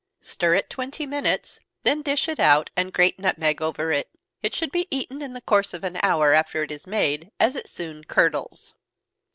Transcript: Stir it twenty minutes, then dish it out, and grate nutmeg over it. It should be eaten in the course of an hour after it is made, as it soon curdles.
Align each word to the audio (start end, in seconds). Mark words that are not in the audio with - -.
Stir 0.21 0.55
it 0.55 0.67
twenty 0.67 1.05
minutes, 1.05 1.59
then 1.83 2.01
dish 2.01 2.27
it 2.27 2.39
out, 2.39 2.71
and 2.75 2.91
grate 2.91 3.19
nutmeg 3.19 3.61
over 3.61 3.91
it. 3.91 4.09
It 4.41 4.55
should 4.55 4.71
be 4.71 4.87
eaten 4.89 5.21
in 5.21 5.33
the 5.33 5.41
course 5.41 5.75
of 5.75 5.83
an 5.83 5.99
hour 6.01 6.33
after 6.33 6.63
it 6.63 6.71
is 6.71 6.87
made, 6.87 7.29
as 7.39 7.55
it 7.55 7.69
soon 7.69 8.05
curdles. 8.05 8.73